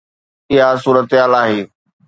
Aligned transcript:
اها 0.51 0.69
صورتحال 0.83 1.31
آهي. 1.43 1.61